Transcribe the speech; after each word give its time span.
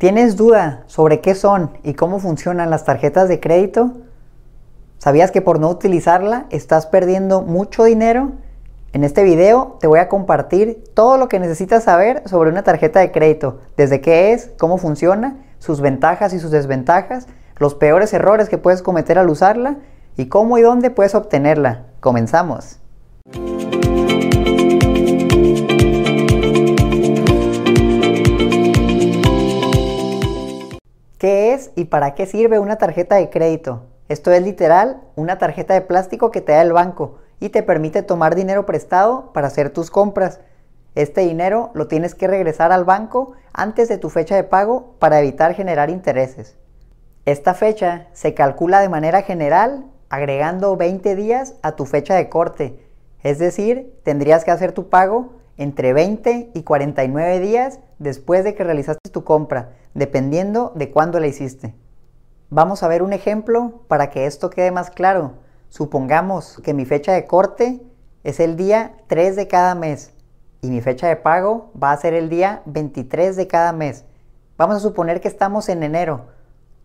¿Tienes 0.00 0.38
duda 0.38 0.84
sobre 0.86 1.20
qué 1.20 1.34
son 1.34 1.72
y 1.82 1.92
cómo 1.92 2.20
funcionan 2.20 2.70
las 2.70 2.86
tarjetas 2.86 3.28
de 3.28 3.38
crédito? 3.38 3.98
¿Sabías 4.96 5.30
que 5.30 5.42
por 5.42 5.60
no 5.60 5.68
utilizarla 5.68 6.46
estás 6.48 6.86
perdiendo 6.86 7.42
mucho 7.42 7.84
dinero? 7.84 8.32
En 8.94 9.04
este 9.04 9.22
video 9.24 9.76
te 9.78 9.86
voy 9.86 9.98
a 9.98 10.08
compartir 10.08 10.82
todo 10.94 11.18
lo 11.18 11.28
que 11.28 11.38
necesitas 11.38 11.84
saber 11.84 12.22
sobre 12.26 12.48
una 12.48 12.62
tarjeta 12.62 12.98
de 13.00 13.12
crédito, 13.12 13.58
desde 13.76 14.00
qué 14.00 14.32
es, 14.32 14.50
cómo 14.58 14.78
funciona, 14.78 15.36
sus 15.58 15.82
ventajas 15.82 16.32
y 16.32 16.38
sus 16.38 16.50
desventajas, 16.50 17.26
los 17.58 17.74
peores 17.74 18.14
errores 18.14 18.48
que 18.48 18.56
puedes 18.56 18.80
cometer 18.80 19.18
al 19.18 19.28
usarla 19.28 19.76
y 20.16 20.28
cómo 20.28 20.56
y 20.56 20.62
dónde 20.62 20.88
puedes 20.88 21.14
obtenerla. 21.14 21.88
Comenzamos. 22.00 22.78
¿Qué 31.20 31.52
es 31.52 31.70
y 31.76 31.84
para 31.84 32.14
qué 32.14 32.24
sirve 32.24 32.58
una 32.58 32.78
tarjeta 32.78 33.16
de 33.16 33.28
crédito? 33.28 33.82
Esto 34.08 34.32
es 34.32 34.42
literal 34.42 35.02
una 35.16 35.36
tarjeta 35.36 35.74
de 35.74 35.82
plástico 35.82 36.30
que 36.30 36.40
te 36.40 36.52
da 36.52 36.62
el 36.62 36.72
banco 36.72 37.18
y 37.40 37.50
te 37.50 37.62
permite 37.62 38.02
tomar 38.02 38.34
dinero 38.34 38.64
prestado 38.64 39.30
para 39.34 39.48
hacer 39.48 39.68
tus 39.68 39.90
compras. 39.90 40.40
Este 40.94 41.20
dinero 41.20 41.72
lo 41.74 41.88
tienes 41.88 42.14
que 42.14 42.26
regresar 42.26 42.72
al 42.72 42.86
banco 42.86 43.32
antes 43.52 43.90
de 43.90 43.98
tu 43.98 44.08
fecha 44.08 44.34
de 44.34 44.44
pago 44.44 44.94
para 44.98 45.20
evitar 45.20 45.52
generar 45.52 45.90
intereses. 45.90 46.56
Esta 47.26 47.52
fecha 47.52 48.06
se 48.14 48.32
calcula 48.32 48.80
de 48.80 48.88
manera 48.88 49.20
general 49.20 49.84
agregando 50.08 50.74
20 50.78 51.16
días 51.16 51.54
a 51.60 51.72
tu 51.72 51.84
fecha 51.84 52.14
de 52.14 52.30
corte, 52.30 52.82
es 53.22 53.38
decir, 53.38 53.92
tendrías 54.04 54.42
que 54.42 54.52
hacer 54.52 54.72
tu 54.72 54.88
pago 54.88 55.34
entre 55.60 55.92
20 55.92 56.52
y 56.54 56.62
49 56.62 57.38
días 57.38 57.80
después 57.98 58.44
de 58.44 58.54
que 58.54 58.64
realizaste 58.64 59.10
tu 59.10 59.24
compra, 59.24 59.74
dependiendo 59.92 60.72
de 60.74 60.90
cuándo 60.90 61.20
la 61.20 61.26
hiciste. 61.26 61.74
Vamos 62.48 62.82
a 62.82 62.88
ver 62.88 63.02
un 63.02 63.12
ejemplo 63.12 63.82
para 63.86 64.08
que 64.08 64.24
esto 64.24 64.48
quede 64.48 64.70
más 64.70 64.90
claro. 64.90 65.34
Supongamos 65.68 66.60
que 66.64 66.72
mi 66.72 66.86
fecha 66.86 67.12
de 67.12 67.26
corte 67.26 67.82
es 68.24 68.40
el 68.40 68.56
día 68.56 68.94
3 69.08 69.36
de 69.36 69.48
cada 69.48 69.74
mes 69.74 70.12
y 70.62 70.70
mi 70.70 70.80
fecha 70.80 71.08
de 71.08 71.16
pago 71.16 71.70
va 71.80 71.92
a 71.92 71.96
ser 71.98 72.14
el 72.14 72.30
día 72.30 72.62
23 72.64 73.36
de 73.36 73.46
cada 73.46 73.74
mes. 73.74 74.06
Vamos 74.56 74.76
a 74.76 74.80
suponer 74.80 75.20
que 75.20 75.28
estamos 75.28 75.68
en 75.68 75.82
enero. 75.82 76.28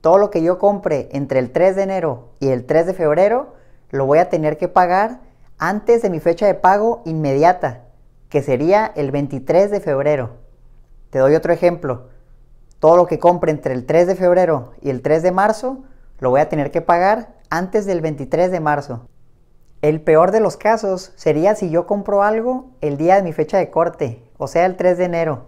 Todo 0.02 0.18
lo 0.18 0.32
que 0.32 0.44
yo 0.44 0.60
compre 0.60 1.08
entre 1.14 1.40
el 1.40 1.52
3 1.52 1.78
de 1.78 1.84
enero 1.84 2.30
y 2.42 2.50
el 2.50 2.66
3 2.66 2.88
de 2.88 2.94
febrero 2.94 3.54
lo 3.90 4.06
voy 4.06 4.20
a 4.20 4.30
tener 4.30 4.58
que 4.58 4.68
pagar 4.68 5.22
antes 5.58 6.02
de 6.02 6.10
mi 6.10 6.20
fecha 6.20 6.46
de 6.46 6.56
pago 6.56 7.02
inmediata, 7.06 7.86
que 8.30 8.42
sería 8.42 8.92
el 8.96 9.12
23 9.12 9.72
de 9.72 9.80
febrero. 9.80 10.32
Te 11.10 11.20
doy 11.20 11.36
otro 11.36 11.54
ejemplo. 11.54 12.10
Todo 12.80 12.98
lo 12.98 13.08
que 13.08 13.20
compre 13.20 13.52
entre 13.52 13.74
el 13.74 13.86
3 13.86 14.08
de 14.08 14.16
febrero 14.16 14.74
y 14.82 14.90
el 14.90 15.02
3 15.02 15.24
de 15.24 15.32
marzo 15.32 15.84
lo 16.20 16.30
voy 16.30 16.42
a 16.42 16.50
tener 16.50 16.72
que 16.72 16.82
pagar 16.82 17.36
antes 17.50 17.86
del 17.86 18.02
23 18.02 18.52
de 18.52 18.60
marzo. 18.60 19.08
El 19.82 20.02
peor 20.02 20.32
de 20.32 20.40
los 20.40 20.58
casos 20.58 21.14
sería 21.16 21.56
si 21.56 21.70
yo 21.70 21.86
compro 21.86 22.24
algo 22.24 22.72
el 22.82 22.98
día 22.98 23.16
de 23.16 23.24
mi 23.24 23.34
fecha 23.34 23.58
de 23.58 23.70
corte, 23.70 24.24
o 24.38 24.48
sea 24.48 24.66
el 24.66 24.78
3 24.78 24.98
de 24.98 25.06
enero. 25.06 25.46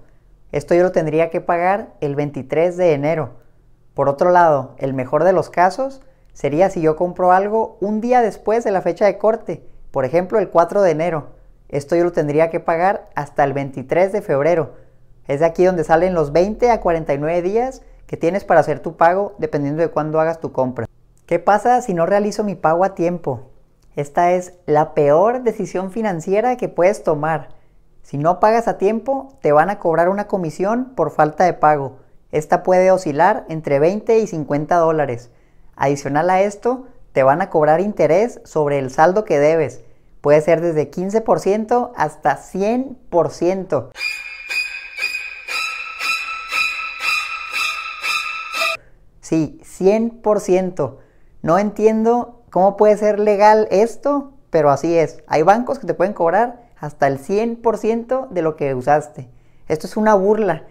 Esto 0.51 0.75
yo 0.75 0.83
lo 0.83 0.91
tendría 0.91 1.29
que 1.29 1.41
pagar 1.41 1.93
el 2.01 2.15
23 2.15 2.77
de 2.77 2.93
enero. 2.93 3.31
Por 3.93 4.09
otro 4.09 4.29
lado, 4.31 4.75
el 4.77 4.93
mejor 4.93 5.23
de 5.23 5.33
los 5.33 5.49
casos 5.49 6.01
sería 6.33 6.69
si 6.69 6.81
yo 6.81 6.95
compro 6.95 7.31
algo 7.31 7.77
un 7.81 7.99
día 7.99 8.21
después 8.21 8.63
de 8.63 8.71
la 8.71 8.81
fecha 8.81 9.05
de 9.05 9.17
corte, 9.17 9.67
por 9.91 10.05
ejemplo 10.05 10.39
el 10.39 10.49
4 10.49 10.83
de 10.83 10.91
enero. 10.91 11.36
Esto 11.69 11.95
yo 11.95 12.03
lo 12.03 12.11
tendría 12.11 12.49
que 12.49 12.59
pagar 12.59 13.09
hasta 13.15 13.43
el 13.43 13.53
23 13.53 14.11
de 14.11 14.21
febrero. 14.21 14.75
Es 15.27 15.41
de 15.41 15.45
aquí 15.45 15.65
donde 15.65 15.83
salen 15.83 16.13
los 16.13 16.31
20 16.31 16.71
a 16.71 16.79
49 16.79 17.41
días 17.41 17.81
que 18.05 18.17
tienes 18.17 18.45
para 18.45 18.61
hacer 18.61 18.79
tu 18.79 18.95
pago 18.95 19.35
dependiendo 19.37 19.81
de 19.81 19.89
cuándo 19.89 20.19
hagas 20.19 20.39
tu 20.39 20.51
compra. 20.51 20.87
¿Qué 21.25 21.39
pasa 21.39 21.81
si 21.81 21.93
no 21.93 22.05
realizo 22.05 22.45
mi 22.45 22.55
pago 22.55 22.85
a 22.85 22.95
tiempo? 22.95 23.51
Esta 23.97 24.31
es 24.31 24.53
la 24.65 24.93
peor 24.93 25.43
decisión 25.43 25.91
financiera 25.91 26.55
que 26.55 26.69
puedes 26.69 27.03
tomar. 27.03 27.49
Si 28.01 28.17
no 28.17 28.39
pagas 28.39 28.69
a 28.69 28.77
tiempo, 28.77 29.33
te 29.41 29.51
van 29.51 29.69
a 29.69 29.79
cobrar 29.79 30.07
una 30.07 30.27
comisión 30.27 30.93
por 30.95 31.11
falta 31.11 31.43
de 31.43 31.53
pago. 31.53 31.97
Esta 32.31 32.63
puede 32.63 32.91
oscilar 32.91 33.45
entre 33.49 33.79
20 33.79 34.19
y 34.19 34.27
50 34.27 34.77
dólares. 34.77 35.31
Adicional 35.75 36.29
a 36.29 36.41
esto, 36.41 36.85
te 37.11 37.23
van 37.23 37.41
a 37.41 37.49
cobrar 37.49 37.81
interés 37.81 38.39
sobre 38.45 38.79
el 38.79 38.91
saldo 38.91 39.25
que 39.25 39.39
debes. 39.39 39.83
Puede 40.21 40.41
ser 40.41 40.61
desde 40.61 40.89
15% 40.89 41.91
hasta 41.95 42.37
100%. 42.37 43.89
Sí, 49.21 49.59
100%. 49.63 50.97
No 51.41 51.59
entiendo 51.59 52.43
cómo 52.49 52.77
puede 52.77 52.97
ser 52.97 53.19
legal 53.19 53.67
esto, 53.71 54.33
pero 54.49 54.69
así 54.69 54.97
es. 54.97 55.23
Hay 55.27 55.43
bancos 55.43 55.79
que 55.79 55.87
te 55.87 55.93
pueden 55.93 56.13
cobrar 56.13 56.67
hasta 56.79 57.07
el 57.07 57.19
100% 57.19 58.29
de 58.29 58.41
lo 58.41 58.55
que 58.55 58.73
usaste. 58.73 59.29
Esto 59.67 59.87
es 59.87 59.97
una 59.97 60.15
burla. 60.15 60.63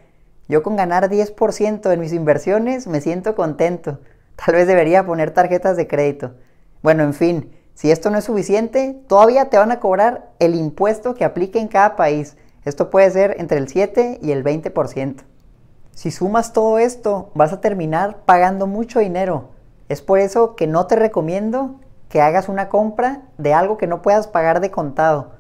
Yo 0.49 0.63
con 0.63 0.77
ganar 0.77 1.11
10% 1.11 1.93
en 1.93 2.01
mis 2.01 2.13
inversiones 2.13 2.87
me 2.87 3.01
siento 3.01 3.35
contento. 3.35 4.01
Tal 4.37 4.55
vez 4.55 4.67
debería 4.67 5.05
poner 5.05 5.33
tarjetas 5.33 5.77
de 5.77 5.87
crédito. 5.87 6.35
Bueno, 6.83 7.03
en 7.03 7.15
fin, 7.15 7.56
si 7.77 7.91
esto 7.91 8.09
no 8.09 8.17
es 8.17 8.25
suficiente, 8.25 8.99
todavía 9.07 9.51
te 9.51 9.59
van 9.59 9.71
a 9.71 9.81
cobrar 9.81 10.31
el 10.39 10.55
impuesto 10.55 11.15
que 11.15 11.27
aplique 11.27 11.59
en 11.59 11.69
cada 11.69 11.95
país. 11.95 12.39
Esto 12.65 12.89
puede 12.89 13.11
ser 13.11 13.37
entre 13.39 13.59
el 13.59 13.69
7 13.69 14.19
y 14.23 14.31
el 14.31 14.43
20%. 14.43 15.17
Si 15.91 16.11
sumas 16.11 16.55
todo 16.55 16.79
esto, 16.79 17.31
vas 17.35 17.53
a 17.53 17.61
terminar 17.61 18.23
pagando 18.25 18.67
mucho 18.67 19.01
dinero. 19.01 19.51
Es 19.91 20.01
por 20.01 20.21
eso 20.21 20.57
que 20.57 20.67
no 20.67 20.87
te 20.87 20.97
recomiendo 20.97 21.79
que 22.09 22.23
hagas 22.23 22.49
una 22.49 22.71
compra 22.71 23.25
de 23.37 23.53
algo 23.53 23.77
que 23.77 23.87
no 23.87 24.01
puedas 24.01 24.27
pagar 24.27 24.61
de 24.61 24.71
contado. 24.71 25.33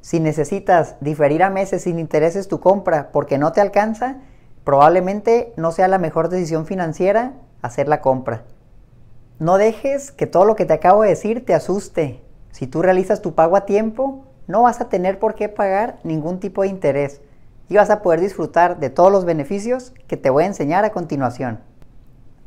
Si 0.00 0.20
necesitas 0.20 0.96
diferir 1.02 1.42
a 1.42 1.50
meses 1.50 1.82
sin 1.82 1.98
intereses 1.98 2.48
tu 2.48 2.60
compra 2.60 3.12
porque 3.12 3.36
no 3.36 3.52
te 3.52 3.60
alcanza, 3.60 4.22
probablemente 4.64 5.52
no 5.58 5.70
sea 5.70 5.88
la 5.88 5.98
mejor 5.98 6.30
decisión 6.30 6.64
financiera 6.64 7.34
hacer 7.60 7.88
la 7.88 8.00
compra. 8.00 8.44
No 9.40 9.58
dejes 9.58 10.12
que 10.12 10.28
todo 10.28 10.44
lo 10.44 10.54
que 10.54 10.64
te 10.64 10.74
acabo 10.74 11.02
de 11.02 11.08
decir 11.08 11.44
te 11.44 11.54
asuste. 11.54 12.22
Si 12.52 12.68
tú 12.68 12.82
realizas 12.82 13.20
tu 13.20 13.34
pago 13.34 13.56
a 13.56 13.66
tiempo, 13.66 14.24
no 14.46 14.62
vas 14.62 14.80
a 14.80 14.88
tener 14.88 15.18
por 15.18 15.34
qué 15.34 15.48
pagar 15.48 15.98
ningún 16.04 16.38
tipo 16.38 16.62
de 16.62 16.68
interés 16.68 17.20
y 17.68 17.74
vas 17.74 17.90
a 17.90 18.00
poder 18.00 18.20
disfrutar 18.20 18.78
de 18.78 18.90
todos 18.90 19.10
los 19.10 19.24
beneficios 19.24 19.92
que 20.06 20.16
te 20.16 20.30
voy 20.30 20.44
a 20.44 20.46
enseñar 20.46 20.84
a 20.84 20.92
continuación. 20.92 21.58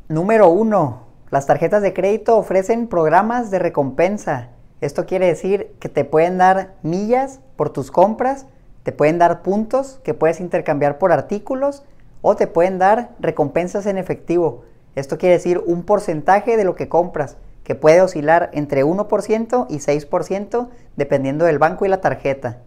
Número 0.08 0.48
1. 0.48 1.02
Las 1.30 1.44
tarjetas 1.44 1.82
de 1.82 1.92
crédito 1.92 2.38
ofrecen 2.38 2.86
programas 2.86 3.50
de 3.50 3.58
recompensa. 3.58 4.48
Esto 4.80 5.04
quiere 5.04 5.26
decir 5.26 5.74
que 5.80 5.90
te 5.90 6.06
pueden 6.06 6.38
dar 6.38 6.74
millas 6.82 7.40
por 7.56 7.68
tus 7.68 7.90
compras, 7.90 8.46
te 8.82 8.92
pueden 8.92 9.18
dar 9.18 9.42
puntos 9.42 10.00
que 10.04 10.14
puedes 10.14 10.40
intercambiar 10.40 10.96
por 10.96 11.12
artículos 11.12 11.82
o 12.22 12.34
te 12.34 12.46
pueden 12.46 12.78
dar 12.78 13.10
recompensas 13.20 13.84
en 13.84 13.98
efectivo. 13.98 14.64
Esto 14.98 15.16
quiere 15.16 15.36
decir 15.36 15.62
un 15.64 15.84
porcentaje 15.84 16.56
de 16.56 16.64
lo 16.64 16.74
que 16.74 16.88
compras, 16.88 17.36
que 17.62 17.76
puede 17.76 18.00
oscilar 18.00 18.50
entre 18.52 18.84
1% 18.84 19.66
y 19.68 19.76
6% 19.76 20.68
dependiendo 20.96 21.44
del 21.44 21.60
banco 21.60 21.86
y 21.86 21.88
la 21.88 22.00
tarjeta. 22.00 22.58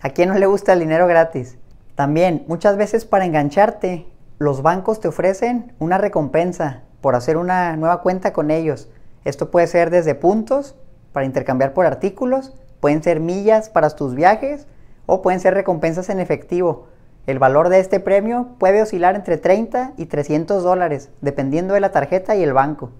¿A 0.00 0.10
quién 0.10 0.30
no 0.30 0.34
le 0.34 0.46
gusta 0.46 0.72
el 0.72 0.80
dinero 0.80 1.06
gratis? 1.06 1.58
También, 1.94 2.44
muchas 2.48 2.76
veces 2.76 3.04
para 3.04 3.24
engancharte, 3.24 4.08
los 4.38 4.62
bancos 4.62 4.98
te 4.98 5.06
ofrecen 5.06 5.72
una 5.78 5.96
recompensa 5.96 6.82
por 7.00 7.14
hacer 7.14 7.36
una 7.36 7.76
nueva 7.76 8.02
cuenta 8.02 8.32
con 8.32 8.50
ellos. 8.50 8.88
Esto 9.24 9.52
puede 9.52 9.68
ser 9.68 9.90
desde 9.90 10.16
puntos 10.16 10.74
para 11.12 11.26
intercambiar 11.26 11.72
por 11.72 11.86
artículos, 11.86 12.52
pueden 12.80 13.00
ser 13.04 13.20
millas 13.20 13.70
para 13.70 13.90
tus 13.90 14.16
viajes 14.16 14.66
o 15.06 15.22
pueden 15.22 15.38
ser 15.38 15.54
recompensas 15.54 16.08
en 16.08 16.18
efectivo. 16.18 16.88
El 17.30 17.38
valor 17.38 17.68
de 17.68 17.78
este 17.78 18.00
premio 18.00 18.56
puede 18.58 18.82
oscilar 18.82 19.14
entre 19.14 19.36
30 19.36 19.92
y 19.96 20.06
300 20.06 20.64
dólares, 20.64 21.10
dependiendo 21.20 21.74
de 21.74 21.80
la 21.80 21.92
tarjeta 21.92 22.34
y 22.34 22.42
el 22.42 22.52
banco. 22.52 22.90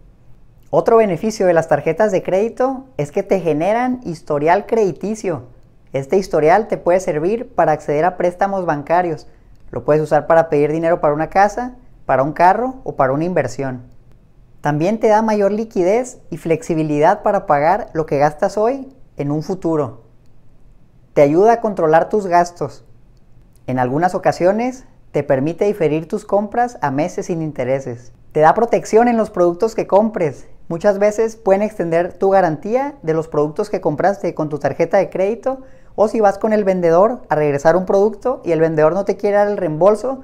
Otro 0.70 0.99
beneficio 0.99 1.49
de 1.49 1.52
las 1.52 1.66
tarjetas 1.66 2.12
de 2.12 2.22
crédito 2.22 2.84
es 2.96 3.10
que 3.10 3.25
te 3.25 3.40
generan 3.40 3.99
historial 4.04 4.66
crediticio. 4.66 5.46
Este 5.93 6.16
historial 6.16 6.69
te 6.69 6.76
puede 6.76 7.00
servir 7.00 7.52
para 7.56 7.72
acceder 7.72 8.04
a 8.04 8.16
préstamos 8.16 8.64
bancarios. 8.66 9.26
Lo 9.72 9.84
puedes 9.84 10.00
usar 10.00 10.28
para 10.28 10.49
pedir 10.49 10.70
dinero 10.70 11.00
para 11.00 11.12
una 11.12 11.28
casa, 11.28 11.75
para 12.06 12.22
un 12.22 12.32
carro 12.32 12.76
o 12.84 12.94
para 12.94 13.12
una 13.12 13.25
inversión. 13.25 13.82
También 14.60 15.00
te 15.00 15.08
da 15.08 15.22
mayor 15.22 15.50
liquidez 15.50 16.20
y 16.31 16.37
flexibilidad 16.37 17.25
para 17.25 17.46
pagar 17.46 17.88
lo 17.94 18.06
que 18.06 18.19
gastas 18.19 18.56
hoy 18.56 18.94
en 19.16 19.32
un 19.32 19.43
futuro. 19.43 20.04
Te 21.14 21.22
ayuda 21.22 21.54
a 21.54 21.60
controlar 21.60 22.08
tus 22.08 22.28
gastos. 22.28 22.84
En 23.70 23.78
algunas 23.78 24.17
ocasiones 24.17 24.84
te 25.12 25.22
permite 25.22 25.64
diferir 25.64 26.08
tus 26.08 26.25
compras 26.25 26.76
a 26.81 26.90
meses 26.90 27.26
sin 27.26 27.40
intereses. 27.40 28.11
Te 28.32 28.40
da 28.40 28.52
protección 28.52 29.06
en 29.06 29.17
los 29.17 29.31
productos 29.31 29.76
que 29.76 29.87
compres. 29.87 30.49
Muchas 30.67 30.99
veces 30.99 31.37
pueden 31.37 31.62
extender 31.62 32.14
tu 32.14 32.31
garantía 32.31 32.96
de 33.02 33.14
los 33.14 33.28
productos 33.28 33.70
que 33.70 33.81
compraste 33.81 34.34
con 34.34 34.49
tu 34.49 34.58
tarjeta 34.58 34.96
de 34.96 35.08
crédito 35.08 35.61
o 35.94 36.08
si 36.08 36.19
vas 36.19 36.37
con 36.37 36.52
el 36.52 36.64
vendedor 36.64 37.22
a 37.28 37.37
regresar 37.37 37.76
un 37.76 37.87
producto 37.87 38.43
y 38.44 38.50
el 38.50 38.58
vendedor 38.58 38.93
no 38.93 39.05
te 39.05 39.17
quiere 39.17 39.37
dar 39.37 39.46
el 39.46 39.56
reembolso, 39.56 40.23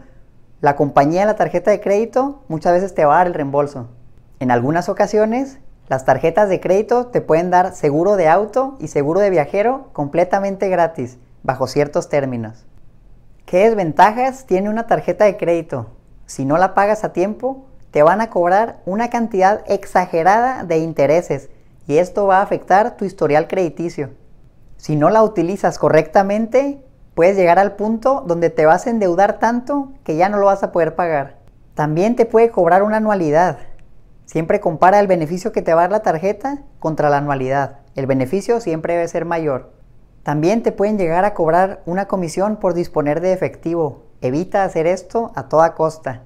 La 0.61 0.75
compañía 0.75 1.21
de 1.21 1.27
la 1.27 1.37
tarjeta 1.37 1.71
de 1.71 1.81
crédito 1.81 2.43
muchas 2.49 2.73
veces 2.73 2.95
te 2.97 3.05
va 3.05 3.15
a 3.15 3.19
dar 3.19 3.27
el 3.29 3.35
reembolso. 3.35 3.87
En 4.41 4.51
algunas 4.51 4.89
ocasiones, 4.89 5.61
las 5.87 6.05
tarjetas 6.05 6.49
de 6.49 6.59
crédito 6.59 7.07
te 7.07 7.21
pueden 7.21 7.51
dar 7.51 7.77
seguro 7.77 8.17
de 8.17 8.27
auto 8.27 8.75
y 8.81 8.89
seguro 8.89 9.21
de 9.21 9.31
viajero 9.31 9.91
completamente 9.93 10.69
gratis, 10.69 11.19
bajo 11.45 11.69
ciertos 11.69 12.09
términos. 12.09 12.67
¿Qué 13.47 13.59
desventajas 13.59 14.45
tiene 14.45 14.69
una 14.69 14.89
tarjeta 14.89 15.25
de 15.25 15.37
crédito? 15.37 15.87
Si 16.27 16.45
no 16.45 16.59
la 16.59 16.75
pagas 16.75 17.05
a 17.05 17.13
tiempo, 17.13 17.67
te 17.93 18.03
van 18.03 18.21
a 18.21 18.29
cobrar 18.29 18.81
una 18.87 19.09
cantidad 19.09 19.63
exagerada 19.69 20.65
de 20.65 20.79
intereses 20.79 21.49
y 21.87 21.99
esto 21.99 22.27
va 22.27 22.39
a 22.39 22.43
afectar 22.43 22.97
tu 22.97 23.05
historial 23.05 23.47
crediticio. 23.47 24.11
Si 24.79 24.97
no 24.97 25.11
la 25.11 25.23
utilizas 25.23 25.79
correctamente, 25.79 26.85
puedes 27.15 27.37
llegar 27.37 27.61
al 27.61 27.77
punto 27.77 28.25
donde 28.27 28.51
te 28.51 28.67
vas 28.67 28.89
a 28.89 28.91
endeudar 28.91 29.39
tanto 29.39 29.93
que 30.03 30.17
ya 30.17 30.29
no 30.29 30.39
lo 30.39 30.47
vas 30.47 30.65
a 30.65 30.73
poder 30.73 30.97
pagar. 30.97 31.37
También 31.75 32.17
te 32.17 32.27
puede 32.27 32.51
cobrar 32.51 32.83
una 32.83 32.97
anualidad. 32.97 33.59
Siempre 34.25 34.59
compara 34.59 34.99
el 34.99 35.07
beneficio 35.07 35.53
que 35.53 35.63
te 35.63 35.73
va 35.73 35.83
a 35.83 35.85
dar 35.85 35.93
la 35.93 36.03
tarjeta 36.03 36.65
contra 36.81 37.11
la 37.11 37.19
anualidad. 37.19 37.79
El 37.95 38.07
beneficio 38.07 38.59
siempre 38.59 38.95
debe 38.95 39.07
ser 39.07 39.25
mayor. 39.25 39.76
También 40.27 40.65
te 40.65 40.73
pueden 40.73 40.99
llegar 40.99 41.25
a 41.25 41.35
cobrar 41.35 41.83
una 41.87 42.09
comisión 42.09 42.57
por 42.57 42.75
disponer 42.75 43.21
de 43.21 43.33
efectivo. 43.33 44.07
Evita 44.21 44.65
hacer 44.65 44.89
esto 44.89 45.31
a 45.37 45.49
toda 45.49 45.77
costa. 45.77 46.25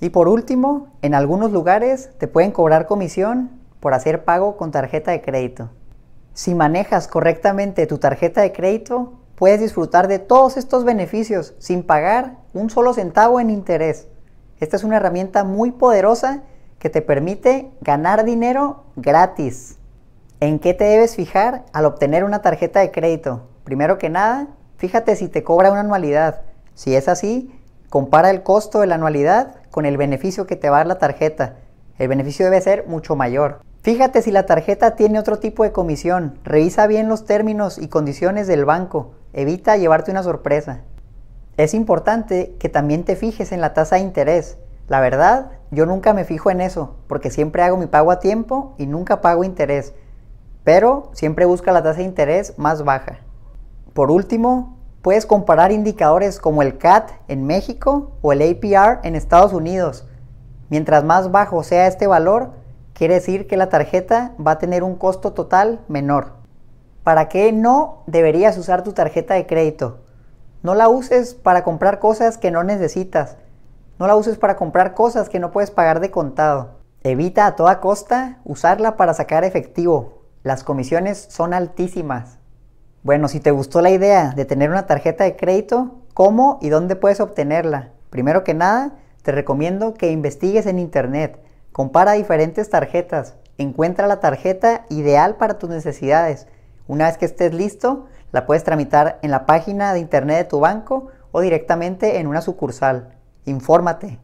Y 0.00 0.10
por 0.10 0.26
último, 0.26 0.88
en 1.00 1.14
algunos 1.14 1.52
lugares 1.52 2.10
te 2.18 2.26
pueden 2.26 2.50
cobrar 2.50 2.86
comisión 2.88 3.52
por 3.78 3.94
hacer 3.94 4.24
pago 4.24 4.56
con 4.56 4.72
tarjeta 4.72 5.12
de 5.12 5.22
crédito. 5.22 5.70
Si 6.34 6.56
manejas 6.56 7.06
correctamente 7.06 7.86
tu 7.86 7.98
tarjeta 7.98 8.40
de 8.40 8.50
crédito, 8.50 9.12
puedes 9.36 9.60
disfrutar 9.60 10.08
de 10.08 10.18
todos 10.18 10.56
estos 10.56 10.82
beneficios 10.82 11.54
sin 11.60 11.84
pagar 11.84 12.38
un 12.52 12.68
solo 12.68 12.94
centavo 12.94 13.38
en 13.38 13.50
interés. 13.50 14.08
Esta 14.58 14.74
es 14.74 14.82
una 14.82 14.96
herramienta 14.96 15.44
muy 15.44 15.70
poderosa 15.70 16.42
que 16.80 16.90
te 16.90 17.00
permite 17.00 17.70
ganar 17.80 18.24
dinero 18.24 18.86
gratis. 18.96 19.76
¿En 20.42 20.58
qué 20.58 20.72
te 20.72 20.84
debes 20.84 21.16
fijar 21.16 21.66
al 21.74 21.84
obtener 21.84 22.24
una 22.24 22.40
tarjeta 22.40 22.80
de 22.80 22.90
crédito? 22.90 23.42
Primero 23.62 23.98
que 23.98 24.08
nada, 24.08 24.48
fíjate 24.78 25.14
si 25.14 25.28
te 25.28 25.44
cobra 25.44 25.70
una 25.70 25.80
anualidad. 25.80 26.40
Si 26.74 26.96
es 26.96 27.08
así, 27.08 27.54
compara 27.90 28.30
el 28.30 28.42
costo 28.42 28.80
de 28.80 28.86
la 28.86 28.94
anualidad 28.94 29.56
con 29.70 29.84
el 29.84 29.98
beneficio 29.98 30.46
que 30.46 30.56
te 30.56 30.70
va 30.70 30.76
a 30.76 30.80
dar 30.80 30.86
la 30.86 30.98
tarjeta. 30.98 31.56
El 31.98 32.08
beneficio 32.08 32.46
debe 32.46 32.58
ser 32.62 32.86
mucho 32.86 33.16
mayor. 33.16 33.60
Fíjate 33.82 34.22
si 34.22 34.30
la 34.30 34.46
tarjeta 34.46 34.96
tiene 34.96 35.18
otro 35.18 35.38
tipo 35.38 35.62
de 35.62 35.72
comisión. 35.72 36.38
Revisa 36.42 36.86
bien 36.86 37.10
los 37.10 37.26
términos 37.26 37.76
y 37.76 37.88
condiciones 37.88 38.46
del 38.46 38.64
banco. 38.64 39.10
Evita 39.34 39.76
llevarte 39.76 40.10
una 40.10 40.22
sorpresa. 40.22 40.80
Es 41.58 41.74
importante 41.74 42.56
que 42.58 42.70
también 42.70 43.04
te 43.04 43.14
fijes 43.14 43.52
en 43.52 43.60
la 43.60 43.74
tasa 43.74 43.96
de 43.96 44.02
interés. 44.02 44.56
La 44.88 45.00
verdad, 45.00 45.50
yo 45.70 45.84
nunca 45.84 46.14
me 46.14 46.24
fijo 46.24 46.50
en 46.50 46.62
eso, 46.62 46.96
porque 47.08 47.30
siempre 47.30 47.62
hago 47.62 47.76
mi 47.76 47.86
pago 47.86 48.10
a 48.10 48.20
tiempo 48.20 48.74
y 48.78 48.86
nunca 48.86 49.20
pago 49.20 49.44
interés. 49.44 49.92
Pero 50.64 51.10
siempre 51.12 51.44
busca 51.44 51.72
la 51.72 51.82
tasa 51.82 51.98
de 51.98 52.04
interés 52.04 52.58
más 52.58 52.84
baja. 52.84 53.20
Por 53.92 54.10
último, 54.10 54.76
puedes 55.02 55.26
comparar 55.26 55.72
indicadores 55.72 56.38
como 56.38 56.62
el 56.62 56.78
CAT 56.78 57.10
en 57.28 57.44
México 57.46 58.12
o 58.22 58.32
el 58.32 58.42
APR 58.42 59.00
en 59.02 59.16
Estados 59.16 59.52
Unidos. 59.52 60.06
Mientras 60.68 61.04
más 61.04 61.30
bajo 61.30 61.62
sea 61.62 61.86
este 61.86 62.06
valor, 62.06 62.50
quiere 62.92 63.14
decir 63.14 63.46
que 63.46 63.56
la 63.56 63.68
tarjeta 63.68 64.32
va 64.44 64.52
a 64.52 64.58
tener 64.58 64.82
un 64.82 64.96
costo 64.96 65.32
total 65.32 65.80
menor. 65.88 66.34
¿Para 67.02 67.28
qué 67.28 67.52
no 67.52 68.02
deberías 68.06 68.58
usar 68.58 68.82
tu 68.84 68.92
tarjeta 68.92 69.34
de 69.34 69.46
crédito? 69.46 70.00
No 70.62 70.74
la 70.74 70.88
uses 70.88 71.34
para 71.34 71.64
comprar 71.64 71.98
cosas 71.98 72.36
que 72.36 72.50
no 72.50 72.62
necesitas 72.62 73.36
no 74.00 74.06
la 74.06 74.16
uses 74.16 74.38
para 74.38 74.56
comprar 74.56 74.94
cosas 74.94 75.28
que 75.28 75.38
no 75.38 75.50
puedes 75.50 75.70
pagar 75.70 76.00
de 76.00 76.10
contado. 76.10 76.80
Evita 77.02 77.44
a 77.44 77.54
toda 77.54 77.80
costa 77.80 78.38
usarla 78.46 78.96
para 78.96 79.12
sacar 79.12 79.44
efectivo. 79.44 80.19
Las 80.42 80.64
comisiones 80.64 81.26
son 81.28 81.52
altísimas. 81.52 82.38
Bueno, 83.02 83.28
si 83.28 83.40
te 83.40 83.50
gustó 83.50 83.82
la 83.82 83.90
idea 83.90 84.32
de 84.34 84.46
tener 84.46 84.70
una 84.70 84.86
tarjeta 84.86 85.24
de 85.24 85.36
crédito, 85.36 85.96
¿cómo 86.14 86.58
y 86.62 86.70
dónde 86.70 86.96
puedes 86.96 87.20
obtenerla? 87.20 87.90
Primero 88.08 88.42
que 88.42 88.54
nada, 88.54 88.94
te 89.22 89.32
recomiendo 89.32 89.92
que 89.92 90.10
investigues 90.10 90.64
en 90.64 90.78
internet. 90.78 91.38
Compara 91.72 92.12
diferentes 92.12 92.70
tarjetas. 92.70 93.36
Encuentra 93.58 94.06
la 94.06 94.20
tarjeta 94.20 94.86
ideal 94.88 95.36
para 95.36 95.58
tus 95.58 95.68
necesidades. 95.68 96.46
Una 96.88 97.04
vez 97.04 97.18
que 97.18 97.26
estés 97.26 97.52
listo, 97.52 98.06
la 98.32 98.46
puedes 98.46 98.64
tramitar 98.64 99.18
en 99.20 99.30
la 99.30 99.44
página 99.44 99.92
de 99.92 100.00
internet 100.00 100.38
de 100.38 100.44
tu 100.44 100.60
banco 100.60 101.08
o 101.32 101.42
directamente 101.42 102.18
en 102.18 102.26
una 102.26 102.40
sucursal. 102.40 103.14
Infórmate. 103.44 104.18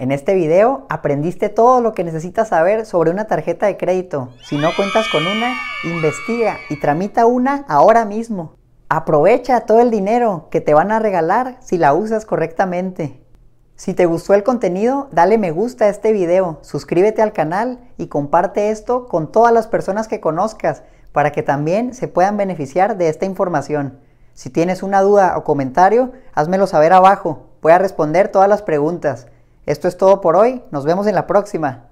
En 0.00 0.12
este 0.12 0.32
video 0.32 0.86
aprendiste 0.88 1.50
todo 1.50 1.82
lo 1.82 1.92
que 1.92 2.04
necesitas 2.04 2.48
saber 2.48 2.86
sobre 2.86 3.10
una 3.10 3.26
tarjeta 3.26 3.66
de 3.66 3.76
crédito. 3.76 4.30
Si 4.42 4.56
no 4.56 4.70
cuentas 4.74 5.06
con 5.12 5.26
una, 5.26 5.52
investiga 5.84 6.56
y 6.70 6.80
tramita 6.80 7.26
una 7.26 7.66
ahora 7.68 8.06
mismo. 8.06 8.54
Aprovecha 8.88 9.60
todo 9.66 9.80
el 9.80 9.90
dinero 9.90 10.48
que 10.50 10.62
te 10.62 10.72
van 10.72 10.90
a 10.90 11.00
regalar 11.00 11.58
si 11.60 11.76
la 11.76 11.92
usas 11.92 12.24
correctamente. 12.24 13.22
Si 13.76 13.92
te 13.92 14.06
gustó 14.06 14.32
el 14.32 14.42
contenido, 14.42 15.10
dale 15.12 15.36
me 15.36 15.50
gusta 15.50 15.84
a 15.84 15.90
este 15.90 16.12
video, 16.12 16.60
suscríbete 16.62 17.20
al 17.20 17.34
canal 17.34 17.78
y 17.98 18.06
comparte 18.06 18.70
esto 18.70 19.06
con 19.06 19.30
todas 19.30 19.52
las 19.52 19.66
personas 19.66 20.08
que 20.08 20.18
conozcas 20.18 20.82
para 21.12 21.30
que 21.30 21.42
también 21.42 21.92
se 21.92 22.08
puedan 22.08 22.38
beneficiar 22.38 22.96
de 22.96 23.10
esta 23.10 23.26
información. 23.26 23.98
Si 24.32 24.48
tienes 24.48 24.82
una 24.82 25.02
duda 25.02 25.36
o 25.36 25.44
comentario, 25.44 26.12
házmelo 26.32 26.66
saber 26.66 26.94
abajo. 26.94 27.48
Voy 27.60 27.72
a 27.72 27.78
responder 27.78 28.28
todas 28.28 28.48
las 28.48 28.62
preguntas. 28.62 29.26
Esto 29.66 29.88
es 29.88 29.96
todo 29.96 30.20
por 30.20 30.36
hoy. 30.36 30.62
Nos 30.70 30.84
vemos 30.84 31.06
en 31.06 31.14
la 31.14 31.26
próxima. 31.26 31.89